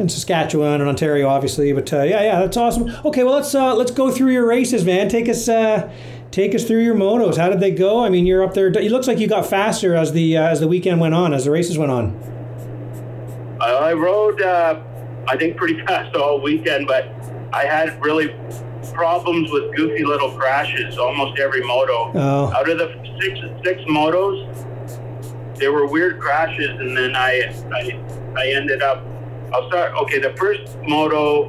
[0.00, 1.72] in Saskatchewan and Ontario, obviously.
[1.72, 2.90] But uh, yeah, yeah, that's awesome.
[3.04, 5.08] Okay, well let's uh, let's go through your races, man.
[5.08, 5.92] Take us uh,
[6.30, 7.36] take us through your motos.
[7.36, 8.02] How did they go?
[8.04, 8.68] I mean, you're up there.
[8.68, 11.44] It looks like you got faster as the uh, as the weekend went on, as
[11.44, 12.16] the races went on.
[13.60, 14.80] Uh, I rode, uh,
[15.28, 17.04] I think, pretty fast all weekend, but
[17.52, 18.34] I had really
[18.94, 22.12] problems with goofy little crashes almost every moto.
[22.14, 22.52] Oh.
[22.54, 22.88] Out of the
[23.20, 24.46] six six motos,
[25.56, 29.04] there were weird crashes, and then I I, I ended up.
[29.52, 29.94] I'll start.
[30.02, 31.48] Okay, the first moto.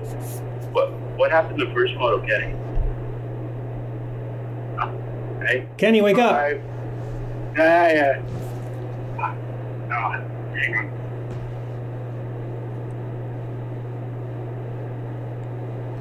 [0.72, 1.60] What what happened?
[1.60, 2.56] The first moto, Kenny.
[5.44, 5.68] Okay.
[5.78, 6.34] Kenny, wake up.
[6.34, 6.62] I,
[7.58, 8.22] yeah, yeah.
[9.94, 10.92] Oh, hang on.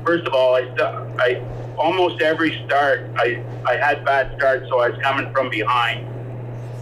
[0.05, 0.81] First of all, I, st-
[1.21, 1.43] I
[1.77, 6.07] almost every start I I had bad starts, so I was coming from behind,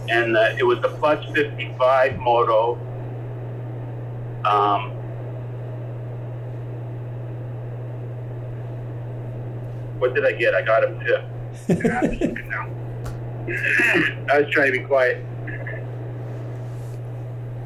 [0.09, 2.77] and uh, it was the plus fifty five moto.
[4.45, 4.93] Um,
[9.99, 10.55] what did I get?
[10.55, 11.17] I got him too.
[11.69, 12.67] I'm looking now.
[14.31, 15.23] I was trying to be quiet.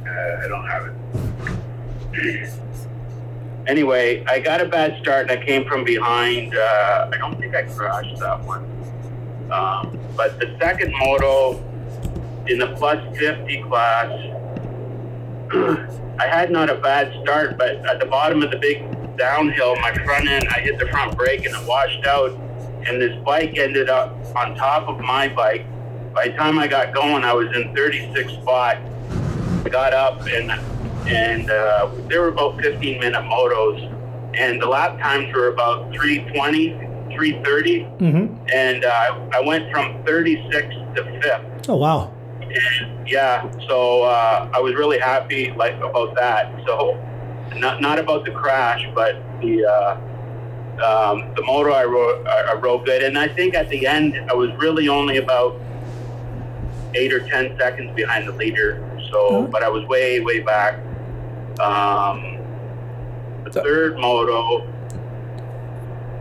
[0.05, 0.87] Uh, I don't have
[2.15, 2.49] it.
[3.67, 6.55] anyway, I got a bad start and I came from behind.
[6.55, 8.63] Uh, I don't think I crashed that one.
[9.51, 11.57] Um, but the second moto
[12.47, 14.11] in the plus 50 class,
[16.19, 18.83] I had not a bad start, but at the bottom of the big
[19.17, 22.31] downhill, my front end, I hit the front brake and it washed out.
[22.85, 25.65] And this bike ended up on top of my bike.
[26.13, 28.77] By the time I got going, I was in 36 spot.
[29.65, 30.51] I got up and
[31.07, 33.81] and uh, they were about 15 minute motos,
[34.37, 36.69] and the lap times were about 320,
[37.13, 38.45] 330, Mm-hmm.
[38.53, 41.69] and uh, I went from 36 to fifth.
[41.69, 42.13] Oh wow.
[42.41, 46.53] And yeah, so uh, I was really happy like about that.
[46.65, 46.93] So
[47.55, 49.95] not not about the crash, but the uh,
[50.83, 54.33] um, the motor I rode I rode good, and I think at the end I
[54.33, 55.59] was really only about
[56.95, 58.81] eight or ten seconds behind the leader.
[59.11, 60.79] So, but I was way way back.
[61.59, 62.39] Um,
[63.43, 64.65] the third moto,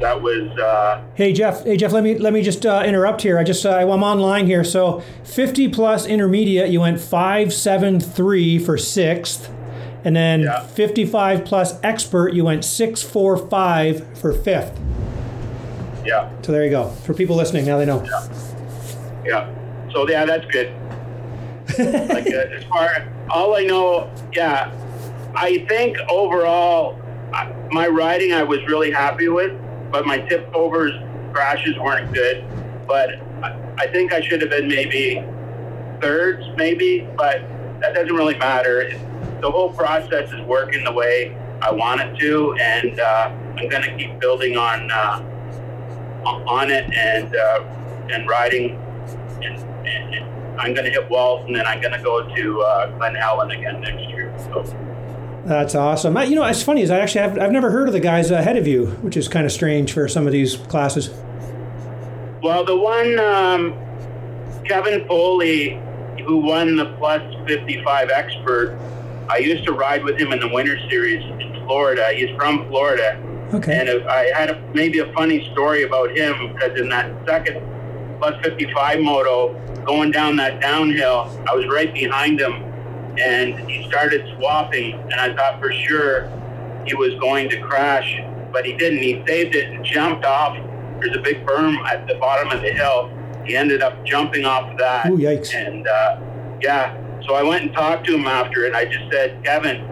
[0.00, 0.50] that was.
[0.58, 3.38] Uh, hey Jeff, hey Jeff, let me let me just uh, interrupt here.
[3.38, 4.64] I just uh, I'm online here.
[4.64, 9.50] So 50 plus intermediate, you went five seven three for sixth,
[10.04, 10.60] and then Yeah.
[10.66, 14.78] 55 plus expert, you went six four five for fifth.
[16.04, 16.88] yeah, So there you go.
[17.04, 18.02] For people listening, now they know.
[18.04, 18.28] yeah.
[19.24, 19.54] yeah.
[19.92, 20.72] So yeah, that's good.
[21.78, 24.70] like uh, as far all I know, yeah,
[25.34, 26.98] I think overall
[27.32, 29.52] I- my riding I was really happy with,
[29.90, 30.92] but my tip overs
[31.32, 32.44] crashes weren't good.
[32.86, 33.10] But
[33.42, 35.22] I, I think I should have been maybe
[36.00, 37.40] thirds, maybe, but
[37.80, 38.90] that doesn't really matter.
[39.42, 43.82] The whole process is working the way I want it to, and uh, I'm going
[43.82, 45.20] to keep building on uh,
[46.24, 47.64] on it and uh,
[48.12, 48.76] and riding.
[49.42, 52.62] And, and, and I'm going to hit Walls, and then I'm going to go to
[52.62, 54.32] uh, Glen Helen again next year.
[54.38, 54.62] So.
[55.44, 56.16] That's awesome.
[56.16, 58.30] I, you know, it's funny is I actually have I've never heard of the guys
[58.30, 61.10] ahead of you, which is kind of strange for some of these classes.
[62.42, 63.74] Well, the one um,
[64.64, 65.80] Kevin Foley,
[66.24, 68.78] who won the plus 55 expert,
[69.28, 72.10] I used to ride with him in the Winter Series in Florida.
[72.14, 73.20] He's from Florida,
[73.54, 73.78] Okay.
[73.78, 77.60] and I had a, maybe a funny story about him because in that second
[78.18, 79.54] plus 55 moto,
[79.84, 82.52] going down that downhill, I was right behind him,
[83.18, 86.30] and he started swapping, and I thought for sure
[86.86, 88.20] he was going to crash,
[88.52, 89.00] but he didn't.
[89.02, 90.56] He saved it and jumped off.
[91.00, 93.10] There's a big berm at the bottom of the hill.
[93.44, 95.06] He ended up jumping off that.
[95.10, 95.52] Ooh, yikes.
[95.54, 96.20] And uh,
[96.60, 99.88] yeah, so I went and talked to him after, and I just said, Kevin,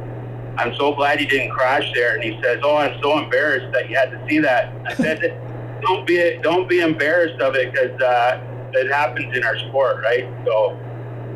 [0.57, 2.15] I'm so glad you didn't crash there.
[2.15, 4.73] And he says, Oh, I'm so embarrassed that you had to see that.
[4.87, 5.21] I said,
[5.81, 8.41] Don't be don't be embarrassed of it because uh,
[8.73, 10.29] it happens in our sport, right?
[10.45, 10.79] So,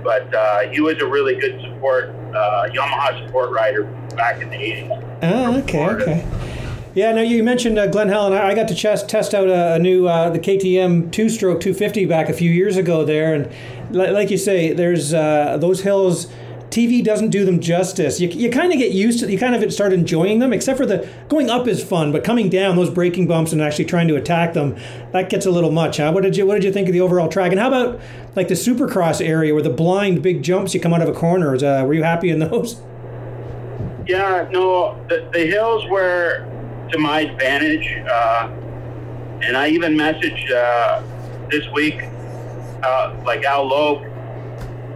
[0.02, 3.84] but uh, he was a really good support uh, Yamaha support rider
[4.16, 5.18] back in the 80s.
[5.22, 6.02] Oh, okay, Florida.
[6.02, 6.26] okay.
[6.94, 8.32] Yeah, now you mentioned uh, Glen Helen.
[8.32, 11.60] I, I got to chest, test out a, a new uh, the KTM two stroke
[11.60, 13.50] 250 back a few years ago there, and
[13.90, 16.26] like you say, there's uh, those hills.
[16.70, 18.18] TV doesn't do them justice.
[18.18, 19.30] You, you kind of get used to.
[19.30, 22.48] You kind of start enjoying them, except for the going up is fun, but coming
[22.48, 24.76] down those braking bumps and actually trying to attack them,
[25.12, 25.98] that gets a little much.
[25.98, 26.10] Huh?
[26.10, 27.52] What did you What did you think of the overall track?
[27.52, 28.00] And how about
[28.34, 31.54] like the Supercross area where the blind big jumps you come out of a corner?
[31.54, 32.80] Uh, were you happy in those?
[34.08, 36.44] Yeah, no, the, the hills were
[36.90, 37.86] to my advantage.
[38.10, 38.50] Uh,
[39.42, 41.02] and I even messaged uh,
[41.50, 42.02] this week,
[42.84, 44.02] uh, like Al Loeb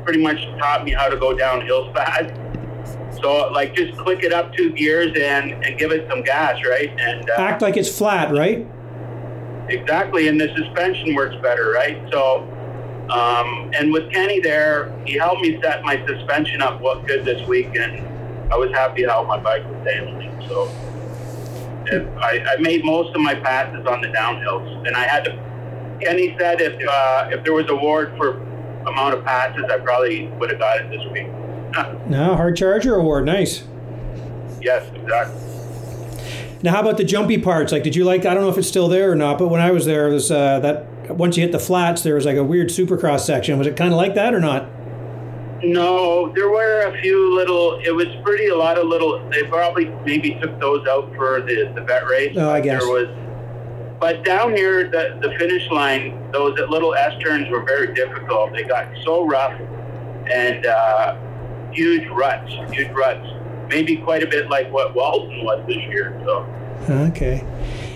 [0.04, 2.34] pretty much taught me how to go downhill fast.
[3.20, 6.88] So, like, just click it up two gears and, and give it some gas, right?
[7.00, 8.66] And uh, Act like it's flat, right?
[9.68, 12.00] Exactly, and the suspension works better, right?
[12.12, 12.42] So,
[13.10, 17.46] um, and with Kenny there, he helped me set my suspension up what good this
[17.48, 18.06] week, and
[18.52, 20.48] I was happy how my bike was handling.
[20.48, 20.68] So,
[22.20, 25.47] I, I made most of my passes on the downhills, and I had to.
[26.00, 28.40] Kenny said if uh, if there was a award for
[28.86, 31.26] amount of passes, I probably would have got it this week.
[32.08, 33.62] No, hard charger award, nice.
[34.60, 35.38] yes, exactly.
[36.62, 37.70] Now, how about the jumpy parts?
[37.72, 38.24] Like, did you like?
[38.26, 40.12] I don't know if it's still there or not, but when I was there, it
[40.12, 43.58] was uh, that once you hit the flats, there was like a weird supercross section.
[43.58, 44.68] Was it kind of like that or not?
[45.62, 47.78] No, there were a few little.
[47.84, 49.18] It was pretty a lot of little.
[49.30, 52.34] They probably maybe took those out for the the vet race.
[52.36, 52.82] Oh, I guess.
[52.82, 53.08] there was.
[54.00, 58.52] But down here, the the finish line, those little S turns were very difficult.
[58.52, 59.60] They got so rough,
[60.30, 61.16] and uh,
[61.72, 63.26] huge ruts, huge ruts.
[63.68, 66.18] Maybe quite a bit like what Walton was this year.
[66.24, 66.46] So.
[66.88, 67.44] Okay.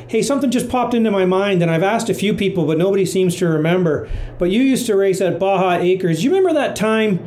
[0.08, 3.06] Hey, something just popped into my mind, and I've asked a few people, but nobody
[3.06, 4.10] seems to remember.
[4.38, 6.22] But you used to race at Baja Acres.
[6.22, 7.18] You remember that time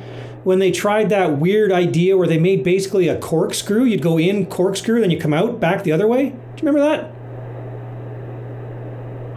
[0.43, 3.85] when they tried that weird idea where they made basically a corkscrew?
[3.85, 6.29] You'd go in corkscrew, then you come out back the other way.
[6.29, 7.14] Do you remember that?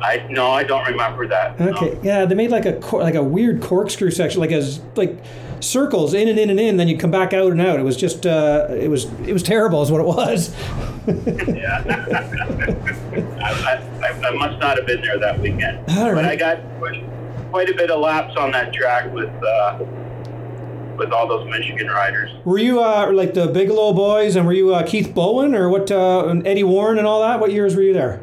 [0.01, 1.59] I no, I don't remember that.
[1.59, 1.71] no.
[1.71, 5.19] Okay, yeah, they made like a cor- like a weird corkscrew section, like as like
[5.61, 6.77] circles in and in and in.
[6.77, 7.81] Then you'd come back out and out.
[7.81, 10.55] It was just uh, it was it was terrible, is what it was.
[12.49, 15.79] I, I, I must not have been there that weekend.
[15.91, 16.25] All But.
[16.25, 17.03] I got quite,
[17.51, 19.79] quite a bit of laps on that track with uh,
[20.97, 22.31] with all those Michigan riders.
[22.45, 25.91] Were you uh, like the Bigelow boys, and were you uh, Keith Bowen or what?
[25.91, 27.41] Uh, Eddie Warren and all that.
[27.41, 28.21] What years were you there?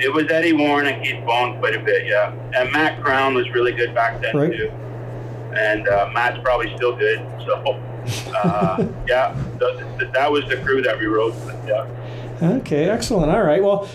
[0.00, 2.32] It was Eddie Warren and Keith Bone quite a bit, yeah.
[2.54, 4.52] And Matt Crown was really good back then Right.
[4.52, 4.70] too.
[5.56, 7.18] And uh, Matt's probably still good.
[7.44, 7.54] So
[8.36, 11.56] uh, yeah, th- th- that was the crew that we rode with.
[11.66, 11.86] Yeah.
[12.40, 13.32] Okay, excellent.
[13.32, 13.62] All right.
[13.62, 13.88] Well,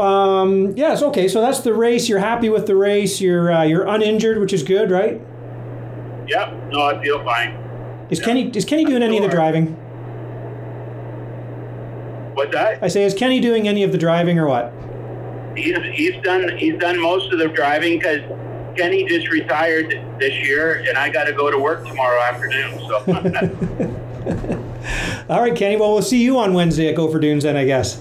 [0.00, 1.02] um, yes.
[1.02, 2.08] Okay, so that's the race.
[2.08, 3.20] You're happy with the race.
[3.20, 5.20] You're uh, you're uninjured, which is good, right?
[6.28, 6.70] Yep.
[6.70, 7.56] No, I feel fine.
[8.10, 9.74] Is Kenny is Kenny doing any of the driving?
[12.34, 12.82] What's that?
[12.82, 14.72] I say, is Kenny doing any of the driving or what?
[15.60, 18.20] He's he's done he's done most of the driving because
[18.76, 22.78] Kenny just retired this year, and I got to go to work tomorrow afternoon.
[22.88, 22.96] So.
[25.28, 25.76] All right, Kenny.
[25.76, 28.00] Well, we'll see you on Wednesday at Gopher Dunes then, I guess.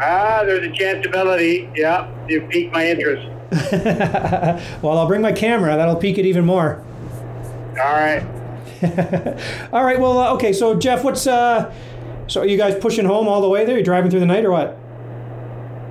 [0.00, 1.70] Ah, there's a chance ability.
[1.74, 3.26] Yeah, you piqued my interest.
[4.82, 5.76] well, I'll bring my camera.
[5.76, 6.84] That'll pique it even more.
[7.70, 8.22] All right.
[9.72, 10.00] all right.
[10.00, 10.52] Well, uh, okay.
[10.52, 11.74] So, Jeff, what's uh,
[12.26, 13.76] so are you guys pushing home all the way there?
[13.76, 14.78] You driving through the night or what?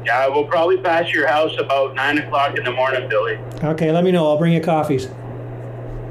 [0.05, 3.35] Yeah, we'll probably pass your house about nine o'clock in the morning, Billy.
[3.63, 4.27] Okay, let me know.
[4.27, 5.07] I'll bring you coffees.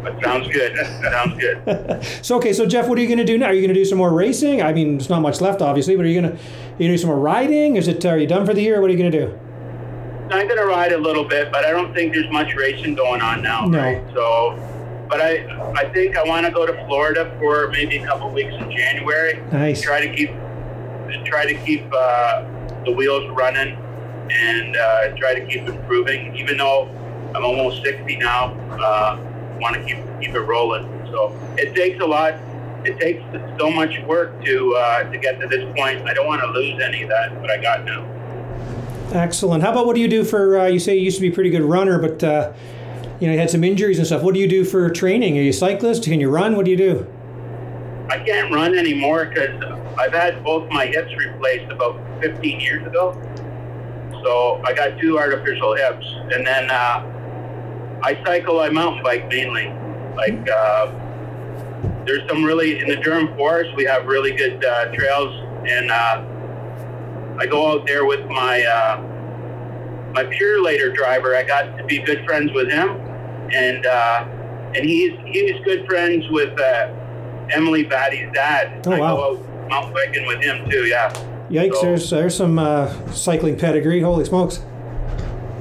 [0.05, 0.77] That sounds good.
[0.77, 2.05] That sounds good.
[2.25, 3.47] so okay, so Jeff, what are you going to do now?
[3.47, 4.63] Are you going to do some more racing?
[4.63, 6.43] I mean, there's not much left, obviously, but are you going to
[6.79, 7.77] you do some more riding?
[7.77, 8.81] Is it are you done for the year?
[8.81, 9.39] What are you going to do?
[10.31, 13.23] I'm going to ride a little bit, but I don't think there's much racing going
[13.23, 13.65] on now.
[13.65, 13.79] No.
[13.79, 14.05] Right?
[14.15, 18.31] So, but I I think I want to go to Florida for maybe a couple
[18.31, 19.43] weeks in January.
[19.51, 19.81] Nice.
[19.81, 20.31] Try to keep
[21.25, 22.45] try to keep uh,
[22.89, 23.77] the wheels running
[24.31, 26.35] and uh, try to keep improving.
[26.37, 26.89] Even though
[27.35, 29.19] I'm almost 60 now, uh,
[29.61, 30.87] want to keep keep it rolling.
[31.11, 32.35] So it takes a lot.
[32.85, 33.23] It takes
[33.59, 36.09] so much work to uh, to get to this point.
[36.09, 38.07] I don't want to lose any of that, but I got now.
[39.13, 39.63] Excellent.
[39.63, 40.59] How about what do you do for?
[40.59, 42.53] Uh, you say you used to be a pretty good runner, but uh,
[43.21, 44.23] you know you had some injuries and stuff.
[44.23, 45.37] What do you do for training?
[45.39, 46.05] Are you a cyclist?
[46.05, 46.57] Can you run?
[46.57, 47.07] What do you do?
[48.09, 49.61] I can't run anymore because
[49.99, 53.21] I've had both my hips replaced about 15 years ago.
[54.23, 58.61] So I got two artificial hips, and then uh, I cycle.
[58.61, 59.73] I mountain bike mainly.
[60.17, 60.93] Like uh,
[62.05, 63.75] there's some really in the Durham Forest.
[63.77, 65.35] We have really good uh, trails,
[65.69, 66.25] and uh,
[67.39, 69.01] I go out there with my uh,
[70.15, 71.37] my Purolator driver.
[71.37, 72.91] I got to be good friends with him,
[73.53, 74.25] and uh,
[74.75, 76.93] and he's he's good friends with uh,
[77.53, 78.87] Emily Batty's dad.
[78.87, 79.48] Oh, wow.
[79.69, 80.85] Mountain biking with him too.
[80.87, 81.13] Yeah.
[81.51, 81.75] Yikes!
[81.77, 84.01] So- There's there's some uh, cycling pedigree.
[84.01, 84.61] Holy smokes!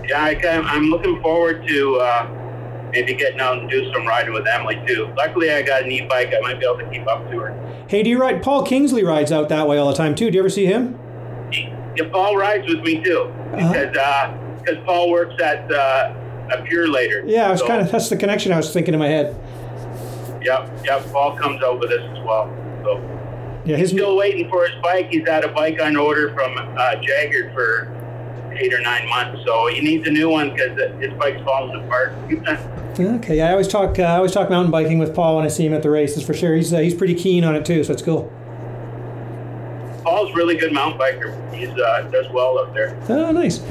[0.08, 4.46] Yeah, I, I'm looking forward to uh, maybe getting out and do some riding with
[4.48, 5.14] Emily too.
[5.18, 6.34] Luckily, I got an e-bike.
[6.36, 7.86] I might be able to keep up to her.
[7.90, 8.42] Hey, do you ride?
[8.44, 10.30] Paul Kingsley rides out that way all the time too.
[10.30, 10.98] Do you ever see him?
[11.96, 13.74] Yeah, Paul rides with me too Uh-huh.
[13.74, 16.14] because because Paul works at uh,
[16.52, 17.24] a Purolator.
[17.26, 19.36] Yeah, I was So, kind of that's the connection I was thinking in my head.
[20.44, 21.06] Yep, yep.
[21.12, 22.46] Paul comes out with us as well.
[22.84, 22.98] So
[23.68, 25.10] Yeah, his still waiting for his bike.
[25.10, 27.94] He's had a bike on order from uh, Jagger for
[28.54, 29.44] eight or nine months.
[29.46, 32.14] So he needs a new one because his bike's falling apart.
[33.00, 34.00] Okay, yeah, I always talk.
[34.00, 36.26] Uh, I always talk mountain biking with Paul when I see him at the races
[36.26, 36.56] for sure.
[36.56, 38.32] He's uh, he's pretty keen on it too, so it's cool.
[40.04, 41.54] Paul's really good mountain biker.
[41.54, 42.98] He's uh, does well up there.
[43.10, 43.62] Oh, nice.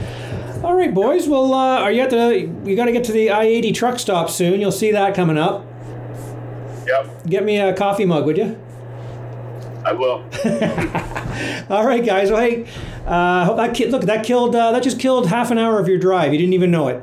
[0.62, 1.26] All right, boys.
[1.26, 2.50] Well, uh, are you at the?
[2.64, 4.60] You got to get to the I eighty truck stop soon.
[4.60, 5.64] You'll see that coming up.
[6.86, 8.60] Yep, Get me a coffee mug, would you?
[9.86, 10.24] I will.
[11.70, 12.30] All right, guys.
[12.30, 12.66] Well, hey,
[13.06, 15.86] uh, hope that ki- look that killed uh, that just killed half an hour of
[15.86, 16.32] your drive.
[16.32, 17.00] You didn't even know it.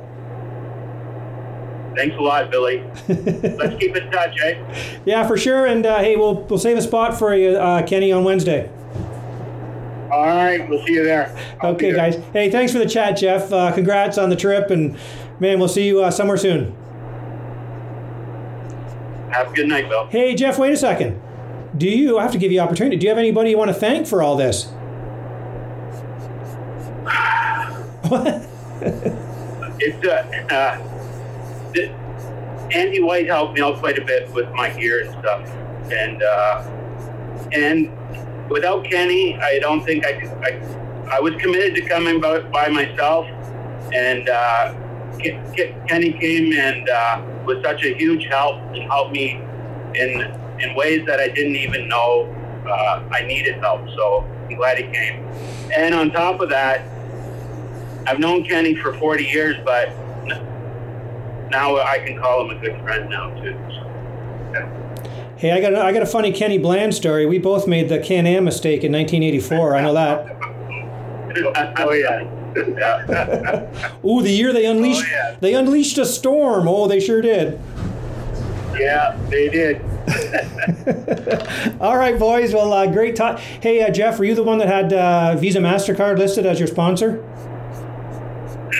[1.96, 2.84] Thanks a lot, Billy.
[3.08, 5.02] Let's keep in touch, eh?
[5.06, 5.66] Yeah, for sure.
[5.66, 8.70] And uh, hey, we'll we'll save a spot for you, uh, Kenny, on Wednesday.
[10.12, 11.34] All right, we'll see you there.
[11.62, 12.12] I'll Okay, there.
[12.12, 12.16] guys.
[12.34, 13.52] Hey, thanks for the chat, Jeff.
[13.54, 14.98] Uh, congrats on the trip, and
[15.40, 16.76] man, we'll see you uh, somewhere soon.
[19.32, 20.06] Have a good night, Bill.
[20.08, 21.20] Hey, Jeff, wait a second.
[21.78, 22.20] Do you?
[22.20, 22.98] I have to give you opportunity.
[22.98, 24.66] Do you have anybody you want to thank for all this?
[28.10, 28.46] What?
[29.86, 30.78] It's uh, uh,
[32.72, 35.46] Andy White helped me out quite a bit with my gear and stuff,
[35.92, 36.64] and uh,
[37.52, 37.92] and
[38.50, 40.30] without Kenny, I don't think I could.
[40.30, 43.26] I, I was committed to coming by, by myself,
[43.94, 44.74] and uh,
[45.20, 49.42] Ke- Ke- Kenny came and uh, was such a huge help and helped me
[49.96, 50.32] in
[50.64, 52.34] in ways that I didn't even know
[52.68, 53.88] uh, I needed help.
[53.90, 55.26] So I'm glad he came.
[55.76, 56.88] And on top of that,
[58.08, 59.90] I've known Kenny for 40 years, but
[61.50, 63.58] now I can call him a good friend now too.
[63.70, 63.84] So,
[65.38, 67.26] Hey, I got a, I got a funny Kenny Bland story.
[67.26, 69.76] We both made the Can Am mistake in 1984.
[69.76, 70.40] I know that.
[71.36, 72.30] Oh yeah.
[72.56, 73.98] yeah.
[74.06, 75.36] Ooh, the year they unleashed yeah.
[75.40, 76.68] they unleashed a storm.
[76.68, 77.60] Oh, they sure did.
[78.80, 79.82] Yeah, they did.
[81.82, 82.54] All right, boys.
[82.54, 83.40] Well, uh, great talk.
[83.40, 86.68] Hey, uh, Jeff, were you the one that had uh, Visa Mastercard listed as your
[86.68, 87.24] sponsor?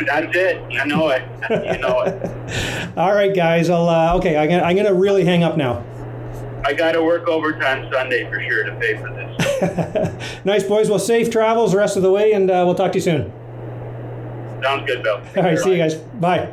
[0.06, 0.58] That's it.
[0.58, 1.24] I know it.
[1.50, 2.98] You know it.
[2.98, 3.70] All right, guys.
[3.70, 4.36] I'll uh, okay.
[4.38, 5.84] I'm gonna, I'm gonna really hang up now.
[6.66, 10.40] I got to work overtime Sunday for sure to pay for this.
[10.46, 10.90] nice, boys.
[10.90, 13.34] Well, safe travels the rest of the way, and uh, we'll talk to you soon.
[14.62, 15.22] Sounds good, Bill.
[15.36, 15.96] All right, see you guys.
[15.96, 16.52] Bye.